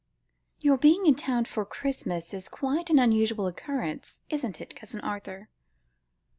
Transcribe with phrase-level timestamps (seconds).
[0.61, 5.47] "Your being in town for Christmas is quite an unusual occurrence, isn't it, Cousin Arthur?"